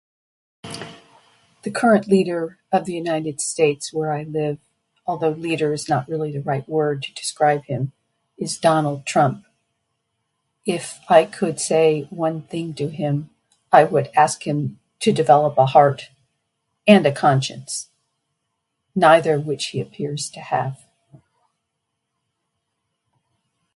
the 1.61 1.69
current 1.71 2.07
leader 2.07 2.57
of 2.71 2.85
the 2.85 2.93
united 2.93 3.39
states 3.39 3.93
where 3.93 4.11
I 4.11 4.23
live, 4.23 4.57
although 5.05 5.29
leader 5.29 5.73
is 5.73 5.87
not 5.87 6.09
really 6.09 6.31
the 6.31 6.41
right 6.41 6.67
word 6.67 7.03
to 7.03 7.13
describe 7.13 7.65
him, 7.65 7.91
is 8.35 8.57
Donald 8.57 9.05
Trump. 9.05 9.45
If 10.65 10.99
I 11.07 11.25
could 11.25 11.59
say 11.59 12.07
one 12.09 12.41
thing 12.47 12.73
to 12.81 12.87
him 12.87 13.29
I 13.71 13.83
would 13.83 14.09
ask 14.15 14.41
him 14.47 14.79
to 15.01 15.11
develop 15.13 15.55
a 15.59 15.67
heart... 15.67 16.09
and 16.87 17.05
a 17.05 17.11
conscience, 17.11 17.89
neither 18.95 19.35
of 19.35 19.45
which 19.45 19.67
he 19.67 19.79
appears 19.79 20.31
to 20.31 20.39
have 20.39 20.83